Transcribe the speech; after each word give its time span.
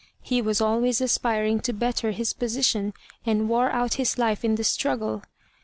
He 0.23 0.41
was 0.41 0.59
always 0.59 0.99
aspiring 0.99 1.59
to 1.59 1.73
better 1.73 2.09
his 2.09 2.33
position, 2.33 2.95
and 3.23 3.47
wore 3.47 3.69
out 3.69 3.93
his 4.01 4.17
life 4.17 4.43
in 4.43 4.55
the 4.55 4.63
struggle. 4.63 5.21